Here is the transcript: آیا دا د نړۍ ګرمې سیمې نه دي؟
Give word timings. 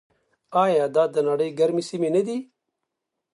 آیا 0.63 0.85
دا 0.95 1.03
د 1.13 1.17
نړۍ 1.29 1.49
ګرمې 1.59 1.83
سیمې 1.89 2.09
نه 2.15 2.21
دي؟ 2.27 2.37